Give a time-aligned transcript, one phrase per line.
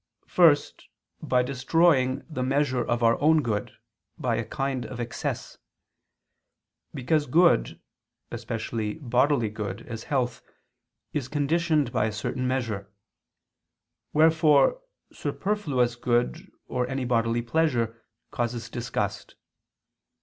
[0.25, 0.87] First,
[1.21, 3.73] by destroying the measure of our own good,
[4.17, 5.59] by a kind of excess;
[6.91, 7.79] because good,
[8.31, 10.41] especially bodily good, as health,
[11.13, 12.91] is conditioned by a certain measure:
[14.11, 19.35] wherefore superfluous good or any bodily pleasure, causes disgust.